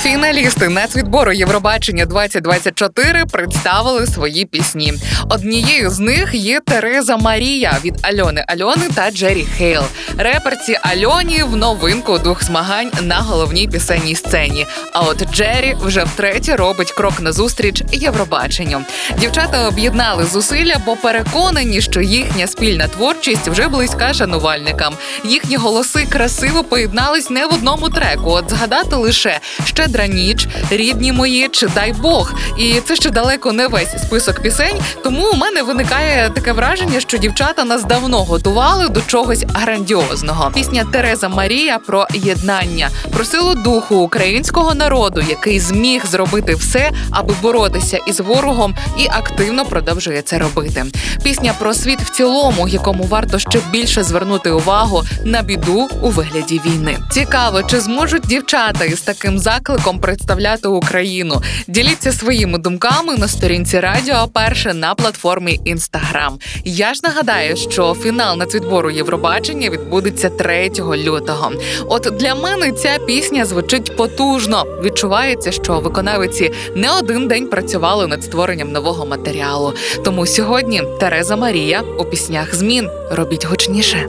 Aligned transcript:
Фіналісти 0.00 0.68
нацвідбору 0.68 1.32
Євробачення 1.32 2.06
2024 2.06 3.24
представили 3.32 4.06
свої 4.06 4.44
пісні. 4.44 4.94
Однією 5.28 5.90
з 5.90 5.98
них 5.98 6.34
є 6.34 6.60
Тереза 6.60 7.16
Марія 7.16 7.78
від 7.84 7.94
Альони 8.02 8.44
Альони 8.48 8.88
та 8.94 9.10
Джері 9.10 9.46
Хейл. 9.58 9.82
Реперці 10.18 10.78
Альоні 10.82 11.42
в 11.42 11.56
новинку 11.56 12.18
двох 12.18 12.44
змагань 12.44 12.90
на 13.02 13.16
головній 13.16 13.68
пісенній 13.68 14.14
сцені. 14.14 14.66
А 14.92 15.00
от 15.00 15.34
Джері 15.34 15.76
вже 15.80 16.04
втретє 16.04 16.56
робить 16.56 16.92
крок 16.92 17.20
назустріч 17.20 17.82
Євробаченню. 17.92 18.80
Дівчата 19.18 19.68
об'єднали 19.68 20.24
зусилля, 20.24 20.76
бо 20.86 20.96
переконані, 20.96 21.80
що 21.80 22.00
їхня 22.00 22.46
спільна 22.46 22.88
творчість 22.88 23.48
вже 23.48 23.68
близька 23.68 24.14
шанувальникам. 24.14 24.94
Їхні 25.24 25.56
голоси 25.56 26.06
красиво 26.08 26.64
поєднались 26.64 27.30
не 27.30 27.46
в 27.46 27.54
одному 27.54 27.88
треку. 27.88 28.30
От 28.30 28.50
згадати 28.50 28.96
лише 28.96 29.40
щедра 29.86 30.06
ніч, 30.06 30.48
рідні 30.70 31.12
мої 31.12 31.48
чи 31.48 31.68
дай 31.68 31.92
Бог. 31.92 32.32
І 32.58 32.80
це 32.84 32.96
ще 32.96 33.10
далеко 33.10 33.52
не 33.52 33.66
весь 33.66 34.02
список 34.06 34.40
пісень. 34.40 34.76
Тому 35.04 35.30
у 35.32 35.36
мене 35.36 35.62
виникає 35.62 36.30
таке 36.30 36.52
враження, 36.52 37.00
що 37.00 37.18
дівчата 37.18 37.64
нас 37.64 37.84
давно 37.84 38.24
готували 38.24 38.88
до 38.88 39.00
чогось 39.00 39.44
грандіозного. 39.54 40.50
Пісня 40.54 40.84
Тереза 40.92 41.28
Марія 41.28 41.78
про 41.78 42.06
єднання, 42.14 42.88
про 43.12 43.24
силу 43.24 43.54
духу 43.54 43.96
українського 43.96 44.74
народу, 44.74 45.22
який 45.28 45.60
зміг 45.60 46.06
зробити 46.06 46.54
все, 46.54 46.90
аби 47.10 47.34
боротися 47.42 47.98
із 48.06 48.20
ворогом, 48.20 48.74
і 48.98 49.06
активно 49.10 49.64
продовжує 49.64 50.22
це 50.22 50.38
робити. 50.38 50.84
Пісня 51.22 51.54
про 51.58 51.74
світ 51.74 52.00
в 52.00 52.10
цілому, 52.10 52.68
якому 52.68 53.04
варто 53.04 53.38
ще 53.38 53.60
більше 53.70 54.02
звернути 54.02 54.50
увагу 54.50 55.04
на 55.24 55.42
біду 55.42 55.88
у 56.02 56.08
вигляді 56.08 56.60
війни. 56.66 56.98
Цікаво, 57.12 57.62
чи 57.62 57.80
зможуть 57.80 58.26
дівчата 58.26 58.84
із 58.84 59.00
таким 59.00 59.38
закликом 59.38 59.75
представляти 60.06 60.68
Україну? 60.68 61.42
Діліться 61.68 62.12
своїми 62.12 62.58
думками 62.58 63.16
на 63.16 63.28
сторінці 63.28 63.80
Радіо 63.80 64.28
Перше 64.32 64.74
на 64.74 64.94
платформі 64.94 65.60
Інстаграм. 65.64 66.38
Я 66.64 66.94
ж 66.94 67.00
нагадаю, 67.04 67.56
що 67.56 67.94
фінал 67.94 68.36
нацвідбору 68.36 68.90
Євробачення 68.90 69.70
відбудеться 69.70 70.28
3 70.30 70.70
лютого. 70.78 71.52
От 71.88 72.16
для 72.20 72.34
мене 72.34 72.72
ця 72.72 72.98
пісня 73.06 73.44
звучить 73.44 73.96
потужно. 73.96 74.64
Відчувається, 74.82 75.52
що 75.52 75.80
виконавиці 75.80 76.52
не 76.74 76.92
один 76.92 77.28
день 77.28 77.48
працювали 77.48 78.06
над 78.06 78.24
створенням 78.24 78.72
нового 78.72 79.06
матеріалу. 79.06 79.72
Тому 80.04 80.26
сьогодні 80.26 80.82
Тереза 81.00 81.36
Марія 81.36 81.82
у 81.98 82.04
піснях 82.04 82.54
змін 82.54 82.88
робіть 83.10 83.46
гучніше. 83.46 84.06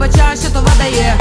Не 0.00 0.06
бача, 0.06 0.36
що 0.42 0.50
то 0.50 0.64
дає 0.78 1.14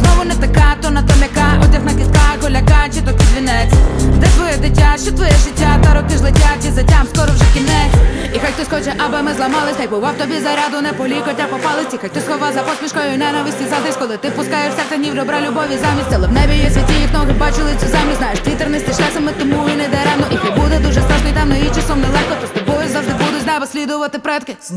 Знову 0.00 0.24
не 0.24 0.34
така, 0.34 0.76
то 0.82 0.90
на 0.90 1.02
то 1.02 1.14
м'яка, 1.20 1.48
одяг 1.64 1.84
на 1.84 1.92
кітках, 1.92 2.36
голяка, 2.42 2.88
чи 2.94 3.00
то 3.00 3.12
кізвінець 3.18 3.74
Де 4.20 4.26
твоє 4.26 4.56
дитя, 4.56 4.94
що 5.02 5.12
твоє 5.12 5.30
життя, 5.30 5.78
та 5.84 5.94
роки 5.94 6.16
ж 6.16 6.22
летять, 6.22 6.64
і 6.68 6.70
затям 6.70 7.06
скоро 7.14 7.32
вже 7.32 7.44
кінець. 7.54 7.94
І 8.34 8.38
хай 8.38 8.52
хтось 8.52 8.68
хоче, 8.68 8.92
аби 9.04 9.22
ми 9.22 9.34
зламались, 9.34 9.76
хай 9.76 9.88
бував 9.88 10.14
тобі 10.18 10.40
заряду, 10.40 10.80
не 10.82 10.92
по 10.92 11.06
лікотя 11.06 11.44
по 11.50 11.56
палиці. 11.56 11.98
Хай 12.00 12.10
хтось 12.10 12.26
хова 12.28 12.52
за 12.52 12.62
посмішкою 12.62 13.18
ненависті 13.18 13.64
задись, 13.70 13.96
коли 13.96 14.16
ти 14.16 14.30
пускаєш 14.30 14.72
серце 14.76 14.98
ні 14.98 15.10
в 15.10 15.14
ребра 15.14 15.40
любові 15.40 15.76
замість. 15.84 16.12
Але 16.16 16.26
в 16.28 16.32
небі 16.32 16.54
є 16.66 16.70
світі, 16.70 16.94
їх 17.04 17.12
ноги 17.12 17.32
бачили 17.44 17.70
цю 17.80 17.86
землю, 17.94 18.14
знаєш, 18.18 18.38
ти 18.44 18.50
тернистий 18.50 18.94
шлях 18.94 19.12
саме 19.14 19.32
тому 19.32 19.68
і 19.72 19.74
не 19.82 19.86
даремно. 19.94 20.26
І 20.34 20.36
хай 20.42 20.52
буде 20.60 20.76
дуже 20.86 21.00
страшно 21.06 21.28
і 21.32 21.32
темно, 21.38 21.54
і 21.64 21.68
часом 21.76 22.00
нелегко, 22.00 22.34
то 22.40 22.46
з 22.46 22.52
тобою 22.56 22.88
завжди 22.92 23.12
будуть 23.12 23.42
з 23.44 23.46
неба 23.46 23.66
слідувати 23.66 24.18
предки. 24.18 24.56
З 24.62 24.70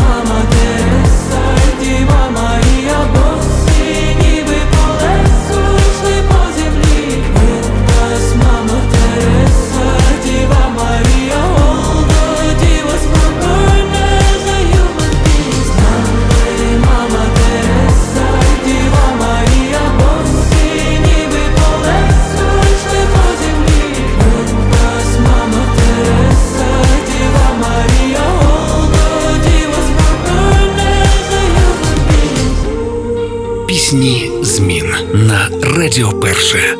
мама 0.00 0.38
Тереса 0.50 1.27
на 35.14 35.48
Радіо 35.62 36.12
Перше. 36.12 36.76